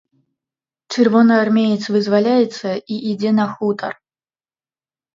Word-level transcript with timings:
Чырвонаармеец 0.95 1.77
вызваляецца 1.97 2.69
і 2.75 2.95
ідзе 3.13 3.31
на 3.45 3.49
хутар. 3.55 3.93